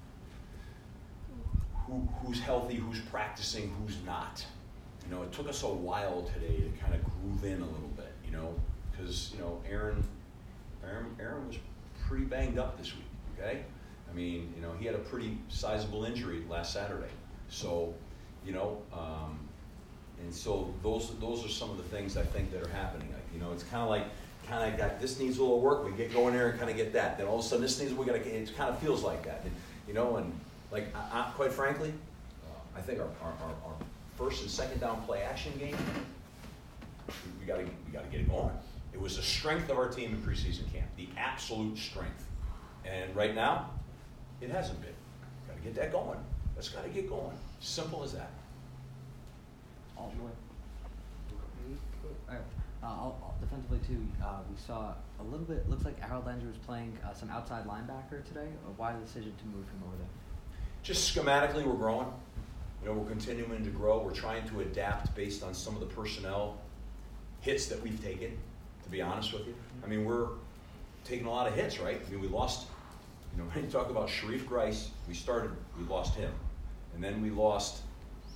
who, 1.86 2.08
who's 2.22 2.40
healthy, 2.40 2.76
who's 2.76 3.00
practicing, 3.00 3.74
who's 3.82 3.98
not. 4.06 4.46
You 5.08 5.16
know, 5.16 5.24
it 5.24 5.32
took 5.32 5.48
us 5.48 5.64
a 5.64 5.68
while 5.68 6.24
today 6.34 6.58
to 6.58 6.84
kind 6.84 6.94
of 6.94 7.02
groove 7.04 7.44
in 7.44 7.62
a 7.62 7.66
little 7.66 7.92
bit, 7.96 8.12
you 8.26 8.32
know, 8.32 8.54
because 8.92 9.32
you 9.34 9.40
know 9.40 9.62
Aaron, 9.70 10.04
Aaron, 10.84 11.16
Aaron 11.20 11.48
was 11.48 11.58
pretty 12.08 12.26
banged 12.26 12.60
up 12.60 12.78
this 12.78 12.94
week. 12.94 13.06
Okay, 13.38 13.64
I 14.10 14.14
mean, 14.16 14.54
you 14.56 14.62
know, 14.62 14.74
he 14.80 14.86
had 14.86 14.96
a 14.96 15.00
pretty 15.00 15.38
sizable 15.48 16.06
injury 16.06 16.44
last 16.50 16.74
Saturday, 16.74 17.12
so 17.50 17.94
you 18.46 18.52
know. 18.52 18.82
Um, 18.94 19.40
and 20.22 20.34
so 20.34 20.74
those 20.84 21.12
those 21.20 21.46
are 21.46 21.50
some 21.50 21.70
of 21.72 21.78
the 21.78 21.84
things 21.84 22.18
I 22.18 22.24
think 22.24 22.52
that 22.52 22.62
are 22.62 22.70
happening. 22.70 23.08
Like, 23.12 23.26
you 23.34 23.40
know, 23.40 23.52
it's 23.54 23.64
kind 23.64 23.82
of 23.82 23.90
like 23.90 24.06
kind 24.50 24.74
of 24.74 24.80
got 24.80 25.00
this 25.00 25.20
needs 25.20 25.38
a 25.38 25.42
little 25.42 25.62
work. 25.62 25.86
We 25.86 25.92
get 25.92 26.12
going 26.12 26.34
there 26.34 26.50
and 26.50 26.60
kind 26.60 26.72
of 26.72 26.76
get 26.76 26.92
that. 26.94 27.18
Then 27.18 27.28
all 27.28 27.40
of 27.40 27.46
a 27.46 27.48
sudden 27.48 27.62
this 27.62 27.80
needs 27.80 27.94
we 27.94 28.06
got 28.06 28.14
to. 28.14 28.20
It 28.20 28.56
kind 28.58 28.70
of 28.70 28.80
feels 28.80 29.04
like 29.04 29.24
that, 29.24 29.42
and, 29.44 29.52
you 29.88 29.94
know. 29.94 30.18
And 30.18 30.34
like 30.72 30.94
I, 30.96 31.20
I, 31.20 31.32
quite 31.36 31.54
frankly, 31.54 31.94
uh, 32.46 32.78
I 32.78 32.82
think 32.82 33.00
our, 33.00 33.08
our, 33.22 33.34
our, 33.44 33.56
our 33.66 33.76
first 34.18 34.42
and 34.42 34.50
second 34.50 34.82
down 34.82 35.02
play 35.04 35.22
action 35.22 35.54
game, 35.60 35.78
we 37.40 37.46
got 37.46 37.58
to 37.58 37.64
we 37.64 37.94
got 37.94 38.04
to 38.04 38.10
get 38.10 38.22
it 38.22 38.30
going. 38.30 38.52
It 38.92 39.00
was 39.00 39.16
the 39.18 39.24
strength 39.24 39.70
of 39.70 39.78
our 39.78 39.88
team 39.88 40.12
in 40.12 40.22
preseason 40.22 40.72
camp, 40.74 40.88
the 40.98 41.08
absolute 41.16 41.78
strength. 41.78 42.26
And 42.86 43.16
right 43.16 43.36
now, 43.36 43.70
it 44.42 44.50
hasn't 44.50 44.82
been. 44.82 44.94
Got 45.48 45.58
to 45.58 45.64
get 45.64 45.76
that 45.76 45.92
going. 45.92 46.18
That's 46.56 46.70
got 46.70 46.84
to 46.84 46.90
get 46.90 47.08
going. 47.08 47.38
Simple 47.60 48.04
as 48.04 48.14
that. 48.14 48.32
All 49.96 50.12
joy. 50.18 50.30
Alright, 52.28 52.44
uh, 52.84 52.86
I'll, 52.86 53.20
I'll- 53.24 53.29
defensively 53.40 53.80
too, 53.88 54.02
uh, 54.24 54.40
we 54.50 54.58
saw 54.58 54.94
a 55.20 55.24
little 55.24 55.46
bit, 55.46 55.70
looks 55.70 55.86
like 55.86 56.00
Harold 56.00 56.26
Langer 56.26 56.48
was 56.48 56.58
playing 56.66 56.98
uh, 57.06 57.14
some 57.14 57.30
outside 57.30 57.66
linebacker 57.66 58.26
today. 58.26 58.48
Uh, 58.66 58.72
Why 58.78 58.94
the 58.94 59.00
decision 59.00 59.34
to 59.38 59.46
move 59.46 59.66
him 59.68 59.82
over 59.88 59.98
there? 59.98 60.08
Just 60.84 61.14
schematically, 61.16 61.66
we're 61.66 61.74
growing. 61.74 62.08
You 62.82 62.90
know, 62.90 62.94
we're 62.94 63.10
continuing 63.10 63.64
to 63.64 63.70
grow. 63.70 64.00
We're 64.00 64.12
trying 64.12 64.48
to 64.50 64.62
adapt 64.62 65.14
based 65.16 65.44
on 65.44 65.54
some 65.54 65.74
of 65.74 65.82
the 65.82 65.88
personnel 65.88 66.58
hits 67.42 67.68
that 67.68 67.82
we've 67.82 68.02
taken, 68.04 68.38
to 68.84 68.90
be 68.90 69.02
honest 69.02 69.34
with 69.34 69.48
you. 69.48 69.56
I 69.84 69.88
mean, 69.88 70.06
we're 70.06 70.28
taking 71.04 71.28
a 71.28 71.32
lot 71.32 71.48
of 71.48 71.56
hits, 71.56 71.80
right? 71.80 72.00
I 72.06 72.10
mean, 72.10 72.22
we 72.22 72.28
lost, 72.28 72.68
you 73.34 73.42
know, 73.42 73.50
when 73.54 73.66
you 73.66 73.72
talk 73.72 73.90
about 73.90 74.10
Sharif 74.10 74.48
Grice, 74.48 74.92
we 75.08 75.14
started, 75.14 75.52
we 75.78 75.86
lost 75.86 76.16
him. 76.16 76.32
And 76.96 77.04
then 77.04 77.22
we 77.22 77.30
lost 77.30 77.82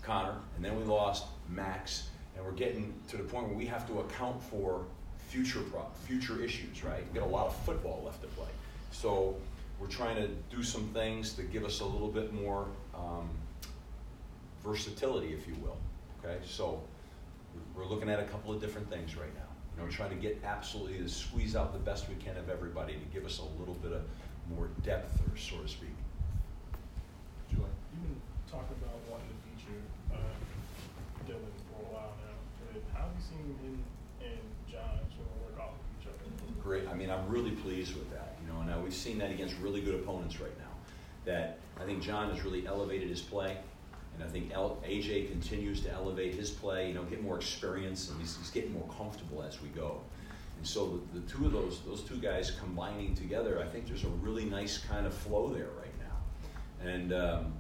Connor, 0.02 0.36
and 0.56 0.64
then 0.64 0.78
we 0.78 0.84
lost 0.84 1.26
Max, 1.50 2.10
and 2.36 2.46
we're 2.46 2.52
getting 2.52 2.94
to 3.10 3.18
the 3.18 3.24
point 3.24 3.48
where 3.48 3.58
we 3.58 3.66
have 3.66 3.88
to 3.88 4.00
account 4.00 4.42
for 4.44 4.86
future 5.28 5.62
pro- 5.62 5.88
future 6.06 6.42
issues, 6.42 6.84
right? 6.84 7.04
We've 7.06 7.22
got 7.22 7.28
a 7.28 7.32
lot 7.32 7.48
of 7.48 7.56
football 7.58 8.04
left 8.06 8.22
to 8.22 8.28
play. 8.30 8.48
So 8.92 9.36
we're 9.80 9.88
trying 9.88 10.16
to 10.16 10.28
do 10.56 10.64
some 10.64 10.88
things 10.90 11.34
to 11.34 11.44
give 11.44 11.66
us 11.66 11.80
a 11.82 11.86
little 11.86 12.10
bit 12.10 12.34
more 12.34 12.68
um, 12.96 13.30
versatility, 14.64 15.34
if 15.34 15.48
you 15.48 15.56
will. 15.62 15.78
Okay, 16.24 16.38
so 16.46 16.82
we're 17.76 17.86
looking 17.86 18.10
at 18.10 18.20
a 18.20 18.24
couple 18.24 18.54
of 18.54 18.62
different 18.62 18.90
things 18.90 19.18
right 19.18 19.34
now. 19.36 19.42
You 19.76 19.84
know, 19.84 19.90
trying 19.92 20.12
to 20.12 20.16
get 20.16 20.40
absolutely 20.46 21.00
to 21.00 21.10
squeeze 21.10 21.56
out 21.56 21.74
the 21.74 21.80
best 21.80 22.08
we 22.08 22.16
can 22.16 22.38
of 22.38 22.50
everybody 22.50 22.94
to 22.94 23.06
give 23.14 23.26
us 23.26 23.40
a 23.40 23.60
little 23.60 23.74
bit 23.76 23.92
of 23.92 24.04
more 24.56 24.70
depth, 24.84 25.20
or 25.28 25.38
so 25.38 25.58
to 25.58 25.68
speak. 25.68 25.90
Julie. 27.50 27.66
You've 27.92 28.04
been 28.04 28.22
talking 28.50 28.76
about 28.82 29.00
wanting 29.10 29.28
to 29.28 29.38
feature 29.50 29.82
uh, 30.14 30.18
Dillon 31.26 31.42
for 31.68 31.82
a 31.82 31.94
while 31.94 32.14
now. 32.22 32.38
But 32.62 32.63
how 32.94 33.02
have 33.02 33.12
you 33.16 33.24
seen 33.24 33.56
him 33.64 33.84
and 34.22 34.40
John 34.70 35.00
work 35.44 35.60
off 35.60 35.74
of 35.74 36.02
each 36.02 36.08
other? 36.08 36.62
Great. 36.62 36.88
I 36.88 36.94
mean, 36.94 37.10
I'm 37.10 37.28
really 37.30 37.52
pleased 37.52 37.96
with 37.96 38.10
that. 38.12 38.38
You 38.42 38.52
know, 38.52 38.60
and 38.60 38.70
now 38.70 38.80
we've 38.80 38.94
seen 38.94 39.18
that 39.20 39.32
against 39.32 39.56
really 39.62 39.82
good 39.82 39.96
opponents 39.96 40.40
right 40.40 40.58
now. 40.58 40.64
That 41.26 41.60
I 41.80 41.86
think 41.86 42.02
John 42.02 42.34
has 42.34 42.44
really 42.44 42.68
elevated 42.68 43.10
his 43.10 43.22
play, 43.22 43.58
and 44.16 44.24
I 44.24 44.28
think 44.28 44.52
AJ 44.52 45.30
continues 45.30 45.82
to 45.82 45.92
elevate 45.92 46.36
his 46.36 46.52
play. 46.52 46.90
You 46.90 46.96
know, 46.96 47.04
get 47.04 47.24
more 47.24 47.38
experience, 47.38 48.10
and 48.10 48.20
he's, 48.20 48.38
he's 48.38 48.50
getting 48.50 48.74
more 48.74 48.88
comfortable 48.98 49.44
as 49.44 49.62
we 49.62 49.70
go. 49.70 50.02
And 50.58 50.64
And 50.64 50.70
so 50.70 51.02
the, 51.12 51.20
the 51.20 51.28
two 51.30 51.46
of 51.46 51.52
those, 51.52 51.82
those 51.86 52.04
two 52.04 52.16
guys 52.16 52.52
combining 52.52 53.14
together, 53.16 53.62
I 53.62 53.68
think 53.68 53.86
there's 53.86 54.06
a 54.06 54.14
really 54.22 54.46
nice 54.46 54.78
kind 54.78 55.06
of 55.06 55.14
flow 55.14 55.50
there 55.50 55.68
right 55.78 55.94
now. 56.00 56.90
And, 56.90 57.12
um, 57.12 57.54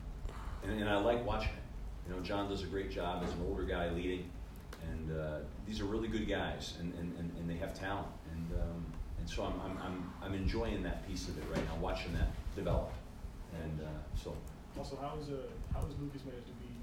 and, 0.63 0.79
and 0.79 0.89
I 0.89 0.96
like 1.00 1.25
watching 1.25 1.50
it. 1.50 2.08
You 2.08 2.15
know, 2.15 2.22
John 2.22 2.50
does 2.50 2.63
a 2.63 2.65
great 2.65 2.89
job 2.89 3.22
as 3.25 3.34
an 3.34 3.39
older 3.46 3.63
guy 3.63 3.89
leading, 3.89 4.32
and 4.91 5.19
uh, 5.19 5.37
these 5.65 5.79
are 5.81 5.85
really 5.85 6.07
good 6.07 6.27
guys, 6.27 6.75
and, 6.79 6.93
and, 6.95 7.13
and, 7.19 7.31
and 7.37 7.49
they 7.49 7.57
have 7.57 7.77
talent. 7.77 8.07
And, 8.31 8.61
um, 8.61 8.85
and 9.19 9.29
so 9.29 9.43
I'm, 9.43 9.53
I'm, 9.61 9.77
I'm, 9.83 10.13
I'm 10.23 10.33
enjoying 10.33 10.83
that 10.83 11.07
piece 11.07 11.27
of 11.27 11.37
it 11.37 11.43
right 11.53 11.63
now, 11.65 11.75
watching 11.81 12.13
that 12.13 12.29
develop. 12.55 12.91
And 13.63 13.81
uh, 13.81 13.85
so, 14.15 14.35
Also, 14.77 14.97
how 15.01 15.17
is, 15.21 15.29
uh, 15.29 15.43
how 15.73 15.79
is 15.79 15.93
Lucas 15.99 16.25
managed 16.25 16.47
to 16.47 16.53
be 16.53 16.73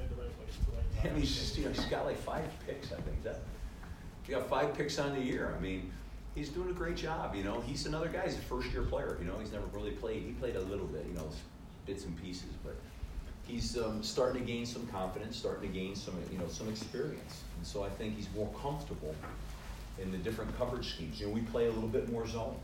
at 0.00 0.08
the 0.10 0.16
right 0.16 0.36
place 0.36 0.56
the 0.66 0.76
right 0.76 1.02
time? 1.02 1.16
I 1.16 1.20
he's, 1.20 1.34
just, 1.34 1.56
you 1.56 1.64
know, 1.64 1.70
he's 1.70 1.84
got 1.86 2.04
like 2.04 2.18
five 2.18 2.48
picks, 2.66 2.92
I 2.92 2.96
think. 2.96 3.22
That, 3.22 3.40
he 4.24 4.32
got 4.32 4.48
five 4.48 4.74
picks 4.74 4.98
on 4.98 5.14
the 5.14 5.20
year. 5.20 5.54
I 5.56 5.60
mean, 5.60 5.92
he's 6.34 6.48
doing 6.48 6.68
a 6.70 6.72
great 6.72 6.96
job. 6.96 7.34
You 7.34 7.44
know, 7.44 7.60
he's 7.60 7.86
another 7.86 8.08
guy. 8.08 8.24
He's 8.24 8.34
a 8.34 8.38
first 8.42 8.72
year 8.72 8.82
player. 8.82 9.16
You 9.20 9.26
know, 9.26 9.38
he's 9.38 9.52
never 9.52 9.66
really 9.66 9.92
played. 9.92 10.22
He 10.22 10.32
played 10.32 10.56
a 10.56 10.62
little 10.62 10.86
bit, 10.86 11.06
you 11.08 11.14
know, 11.14 11.28
bits 11.86 12.04
and 12.04 12.20
pieces, 12.20 12.50
but 12.64 12.74
he's 13.46 13.78
um, 13.78 14.02
starting 14.02 14.40
to 14.40 14.46
gain 14.46 14.66
some 14.66 14.86
confidence, 14.88 15.36
starting 15.36 15.70
to 15.70 15.78
gain 15.78 15.94
some, 15.94 16.14
you 16.32 16.38
know, 16.38 16.48
some 16.48 16.68
experience. 16.68 17.42
And 17.56 17.66
so 17.66 17.82
I 17.82 17.88
think 17.88 18.16
he's 18.16 18.28
more 18.34 18.50
comfortable 18.60 19.14
in 19.98 20.10
the 20.10 20.18
different 20.18 20.56
coverage 20.58 20.94
schemes. 20.94 21.20
You 21.20 21.26
know, 21.26 21.32
we 21.32 21.40
play 21.42 21.66
a 21.66 21.70
little 21.70 21.88
bit 21.88 22.10
more 22.10 22.26
zone, 22.26 22.56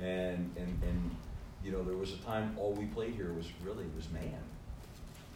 and 0.00 0.50
and 0.56 0.82
and 0.82 1.16
you 1.64 1.72
know, 1.72 1.82
there 1.82 1.96
was 1.96 2.12
a 2.12 2.18
time 2.18 2.54
all 2.58 2.72
we 2.72 2.86
played 2.86 3.14
here 3.14 3.32
was 3.32 3.46
really 3.64 3.84
was 3.96 4.10
man, 4.10 4.42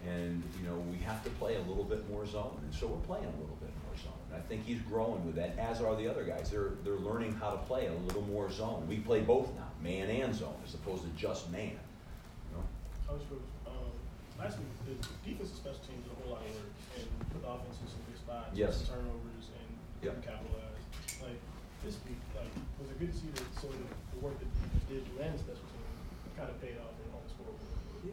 and 0.06 0.42
you 0.60 0.68
know, 0.68 0.76
we 0.90 0.98
have 0.98 1.24
to 1.24 1.30
play 1.30 1.56
a 1.56 1.62
little 1.62 1.84
bit 1.84 2.08
more 2.08 2.26
zone, 2.26 2.56
and 2.62 2.74
so 2.74 2.86
we're 2.86 3.06
playing 3.06 3.24
a 3.24 3.40
little 3.40 3.58
bit 3.60 3.70
more 3.86 3.96
zone. 3.96 4.12
And 4.30 4.40
I 4.40 4.46
think 4.46 4.64
he's 4.64 4.80
growing 4.82 5.24
with 5.26 5.34
that, 5.36 5.58
as 5.58 5.80
are 5.80 5.96
the 5.96 6.08
other 6.08 6.24
guys. 6.24 6.50
They're 6.50 6.72
they're 6.84 6.94
learning 6.94 7.34
how 7.40 7.50
to 7.50 7.58
play 7.58 7.86
a 7.86 7.92
little 8.06 8.22
more 8.22 8.50
zone. 8.50 8.86
We 8.88 8.98
play 8.98 9.20
both 9.20 9.48
now, 9.56 9.68
man 9.82 10.08
and 10.10 10.34
zone, 10.34 10.54
as 10.64 10.74
opposed 10.74 11.02
to 11.02 11.08
just 11.20 11.50
man. 11.50 11.70
You 12.50 12.56
know? 12.56 12.64
Last 14.40 14.56
week, 14.56 14.72
the 14.88 14.96
defensive 15.20 15.52
special 15.52 15.84
teams 15.84 16.00
did 16.08 16.16
a 16.16 16.18
whole 16.24 16.32
lot 16.32 16.40
of 16.40 16.48
work 16.56 16.72
and 16.96 17.04
put 17.28 17.44
the 17.44 17.48
offense 17.52 17.76
in 17.84 17.92
some 17.92 18.00
good 18.08 18.16
spots. 18.16 18.56
Yes. 18.56 18.88
some 18.88 18.96
Turnovers 19.04 19.52
and 19.52 19.68
Yep. 20.00 20.24
capitalize. 20.24 20.80
Like, 21.20 21.36
this 21.84 22.00
week, 22.08 22.16
like, 22.32 22.48
was 22.80 22.88
it 22.88 22.96
good 22.96 23.12
to 23.12 23.18
see 23.20 23.28
that 23.36 23.44
sort 23.60 23.76
of 23.76 23.84
the 23.84 24.18
work 24.24 24.40
that 24.40 24.48
the 24.48 24.56
defense 24.64 24.84
did 24.88 25.04
and 25.20 25.36
the 25.36 25.40
special 25.44 25.68
team 25.68 25.84
kind 26.40 26.48
of 26.48 26.56
paid 26.64 26.80
off 26.80 26.96
in 27.04 27.12
on 27.12 27.20
the 27.20 27.28
scoreboard? 27.28 27.60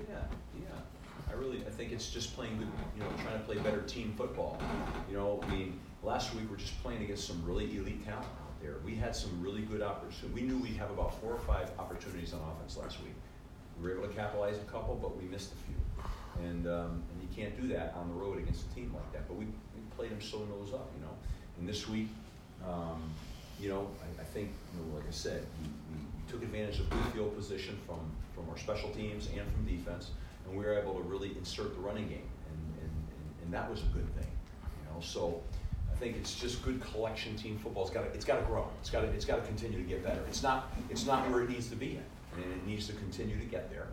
Yeah, 0.04 0.28
yeah. 0.68 1.32
I 1.32 1.34
really, 1.40 1.64
I 1.64 1.72
think 1.72 1.96
it's 1.96 2.12
just 2.12 2.36
playing 2.36 2.60
good, 2.60 2.68
you 3.00 3.08
know, 3.08 3.12
trying 3.24 3.40
to 3.40 3.46
play 3.48 3.56
better 3.64 3.88
team 3.88 4.12
football. 4.20 4.60
You 5.08 5.16
know, 5.16 5.40
I 5.44 5.48
mean, 5.48 5.80
last 6.04 6.36
week 6.36 6.52
we're 6.52 6.60
just 6.60 6.76
playing 6.84 7.08
against 7.08 7.24
some 7.24 7.40
really 7.48 7.72
elite 7.80 8.04
talent 8.04 8.28
out 8.44 8.52
there. 8.60 8.84
We 8.84 9.00
had 9.00 9.16
some 9.16 9.32
really 9.40 9.64
good 9.64 9.82
opportunities. 9.82 10.36
We 10.36 10.44
knew 10.44 10.60
we'd 10.60 10.76
have 10.76 10.92
about 10.92 11.16
four 11.24 11.32
or 11.32 11.40
five 11.48 11.72
opportunities 11.80 12.34
on 12.36 12.44
offense 12.52 12.76
last 12.76 13.00
week. 13.00 13.16
We 13.80 13.88
were 13.88 13.96
able 13.96 14.08
to 14.12 14.14
capitalize 14.14 14.58
a 14.58 14.68
couple, 14.68 14.96
but 14.96 15.16
we 15.16 15.24
missed 15.24 15.54
a 15.54 15.60
few. 15.64 15.76
And, 16.44 16.68
um, 16.68 17.04
and 17.12 17.22
you 17.22 17.28
can't 17.36 17.60
do 17.60 17.68
that 17.70 17.96
on 17.98 18.10
the 18.10 18.14
road 18.14 18.38
against 18.38 18.66
a 18.72 18.76
team 18.76 18.94
like 18.94 19.12
that. 19.14 19.28
But 19.28 19.38
we, 19.38 19.46
we 19.46 19.82
played 19.96 20.12
them 20.12 20.22
so 20.22 20.40
nose 20.40 20.74
up, 20.74 20.90
you 20.96 21.04
know. 21.04 21.14
And 21.60 21.68
this 21.68 21.88
week, 21.88 22.10
um, 22.66 23.02
you 23.60 23.70
know, 23.70 23.88
I, 24.02 24.22
I 24.22 24.26
think, 24.26 24.52
you 24.74 24.80
know, 24.80 24.96
like 24.96 25.08
I 25.08 25.12
said, 25.12 25.46
we, 25.62 25.68
we, 25.68 26.04
took 26.28 26.44
advantage 26.44 26.82
of 26.82 26.90
good 26.90 27.06
field 27.14 27.34
position 27.38 27.80
from, 27.86 28.00
from 28.36 28.50
our 28.50 28.58
special 28.58 28.90
teams 28.90 29.28
and 29.28 29.50
from 29.50 29.66
defense, 29.66 30.12
and 30.46 30.58
we 30.58 30.66
were 30.66 30.78
able 30.78 30.94
to 30.94 31.02
really 31.04 31.32
insert 31.38 31.74
the 31.74 31.80
running 31.80 32.06
game, 32.10 32.30
and, 32.50 32.82
and, 32.82 32.92
and, 32.92 33.44
and 33.44 33.54
that 33.54 33.72
was 33.72 33.80
a 33.80 33.86
good 33.86 34.14
thing, 34.14 34.28
you 34.62 34.94
know. 34.94 35.00
So 35.00 35.42
I 35.90 35.96
think 35.96 36.18
it's 36.18 36.36
just 36.36 36.62
good 36.64 36.82
collection 36.82 37.38
team 37.38 37.58
football. 37.58 37.84
It's 37.84 37.94
got 37.94 38.04
it's 38.14 38.26
to 38.26 38.44
grow. 38.46 38.68
It's 38.82 38.90
got 38.90 39.06
it's 39.06 39.24
to 39.24 39.38
continue 39.38 39.78
to 39.78 39.88
get 39.88 40.04
better. 40.04 40.20
It's 40.28 40.44
not, 40.44 40.70
it's 40.90 41.06
not 41.06 41.30
where 41.32 41.44
it 41.44 41.50
needs 41.50 41.70
to 41.70 41.78
be 41.78 41.98
and 42.36 42.54
it 42.54 42.68
needs 42.68 42.88
to 42.88 42.94
continue 42.94 43.38
to 43.38 43.46
get 43.46 43.72
there. 43.72 43.88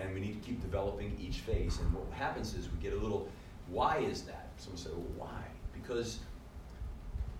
And 0.00 0.12
we 0.12 0.20
need 0.20 0.42
to 0.42 0.46
keep 0.46 0.60
developing 0.60 1.16
each 1.20 1.38
phase. 1.38 1.78
And 1.80 1.92
what 1.92 2.04
happens 2.12 2.54
is 2.54 2.68
we 2.70 2.78
get 2.78 2.92
a 2.92 3.00
little, 3.00 3.28
why 3.68 3.98
is 3.98 4.22
that? 4.22 4.50
Someone 4.58 4.78
said, 4.78 4.92
well, 4.92 5.28
why? 5.28 5.42
Because 5.72 6.18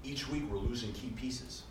each 0.05 0.29
week 0.29 0.45
we're 0.51 0.59
losing 0.59 0.93
key 0.93 1.11
pieces. 1.11 1.65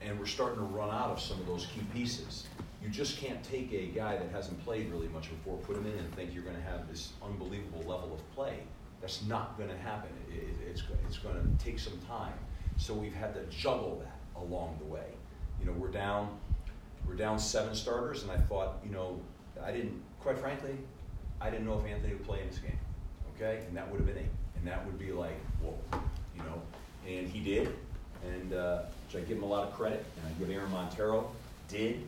And 0.00 0.18
we're 0.18 0.26
starting 0.26 0.58
to 0.58 0.64
run 0.64 0.90
out 0.90 1.10
of 1.10 1.20
some 1.20 1.40
of 1.40 1.46
those 1.46 1.66
key 1.66 1.80
pieces. 1.92 2.46
You 2.82 2.90
just 2.90 3.16
can't 3.18 3.42
take 3.42 3.72
a 3.72 3.86
guy 3.86 4.16
that 4.16 4.30
hasn't 4.30 4.62
played 4.64 4.90
really 4.92 5.08
much 5.08 5.30
before, 5.30 5.56
put 5.58 5.76
him 5.76 5.86
in, 5.86 5.98
and 5.98 6.14
think 6.14 6.34
you're 6.34 6.42
going 6.42 6.56
to 6.56 6.62
have 6.62 6.86
this 6.88 7.12
unbelievable 7.22 7.80
level 7.80 8.12
of 8.14 8.34
play. 8.34 8.58
That's 9.00 9.24
not 9.24 9.56
going 9.56 9.70
to 9.70 9.78
happen. 9.78 10.10
It, 10.28 10.34
it, 10.34 10.70
it's, 10.70 10.82
it's 11.08 11.18
going 11.18 11.36
to 11.36 11.64
take 11.64 11.78
some 11.78 11.98
time. 12.06 12.34
So 12.76 12.92
we've 12.92 13.14
had 13.14 13.34
to 13.34 13.42
juggle 13.44 14.02
that 14.04 14.40
along 14.40 14.76
the 14.78 14.84
way. 14.84 15.06
You 15.60 15.66
know, 15.66 15.72
we're 15.72 15.88
down, 15.88 16.38
we're 17.06 17.14
down 17.14 17.38
seven 17.38 17.74
starters, 17.74 18.22
and 18.22 18.30
I 18.30 18.36
thought, 18.36 18.80
you 18.84 18.90
know, 18.90 19.20
I 19.62 19.72
didn't, 19.72 20.00
quite 20.20 20.38
frankly, 20.38 20.76
I 21.40 21.50
didn't 21.50 21.66
know 21.66 21.78
if 21.78 21.86
Anthony 21.86 22.14
would 22.14 22.26
play 22.26 22.40
in 22.40 22.48
this 22.48 22.58
game. 22.58 22.78
Okay, 23.36 23.64
and 23.66 23.76
that 23.76 23.90
would 23.90 23.98
have 23.98 24.06
been 24.06 24.16
it, 24.16 24.30
and 24.56 24.66
that 24.66 24.84
would 24.86 24.98
be 24.98 25.10
like, 25.10 25.38
whoa, 25.60 25.74
you 26.36 26.42
know, 26.42 26.62
and 27.06 27.28
he 27.28 27.40
did, 27.40 27.68
and 28.24 28.52
uh, 28.54 28.82
which 29.06 29.22
I 29.22 29.26
give 29.26 29.38
him 29.38 29.42
a 29.42 29.48
lot 29.48 29.66
of 29.66 29.74
credit, 29.74 30.04
and 30.16 30.26
I 30.26 30.38
give 30.38 30.54
Aaron 30.54 30.70
Monteiro 30.70 31.26
did. 31.68 32.00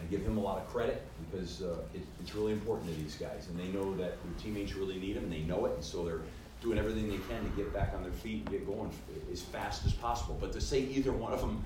I 0.00 0.04
give 0.10 0.22
him 0.22 0.38
a 0.38 0.40
lot 0.40 0.58
of 0.58 0.66
credit 0.68 1.02
because 1.30 1.62
uh, 1.62 1.76
it, 1.94 2.02
it's 2.20 2.34
really 2.34 2.52
important 2.52 2.88
to 2.88 3.00
these 3.00 3.14
guys, 3.14 3.46
and 3.48 3.58
they 3.58 3.68
know 3.68 3.94
that 3.96 4.16
their 4.24 4.32
teammates 4.42 4.74
really 4.74 4.98
need 4.98 5.16
them, 5.16 5.24
and 5.24 5.32
they 5.32 5.42
know 5.42 5.66
it, 5.66 5.74
and 5.74 5.84
so 5.84 6.04
they're 6.04 6.22
doing 6.60 6.78
everything 6.78 7.08
they 7.08 7.18
can 7.28 7.44
to 7.44 7.56
get 7.56 7.72
back 7.72 7.92
on 7.94 8.02
their 8.02 8.12
feet 8.12 8.38
and 8.38 8.50
get 8.50 8.66
going 8.66 8.90
as 9.30 9.42
fast 9.42 9.86
as 9.86 9.92
possible. 9.92 10.36
But 10.40 10.52
to 10.52 10.60
say 10.60 10.80
either 10.80 11.12
one 11.12 11.32
of 11.32 11.40
them, 11.40 11.62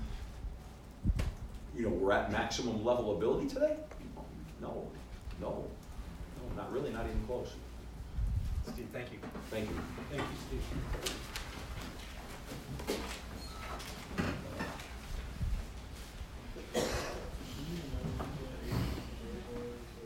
you 1.75 1.83
know, 1.83 1.89
we're 1.89 2.11
at 2.11 2.31
maximum 2.31 2.85
level 2.85 3.15
ability 3.17 3.47
today, 3.47 3.75
no, 4.61 4.87
no, 5.39 5.65
no, 6.37 6.55
not 6.55 6.71
really, 6.71 6.91
not 6.91 7.05
even 7.05 7.25
close. 7.27 7.53
Steve, 8.73 8.87
thank 8.91 9.11
you. 9.11 9.19
Thank 9.49 9.69
you. 9.69 9.75
Thank 10.09 10.21
you, 10.21 10.37
Steve. 10.47 10.63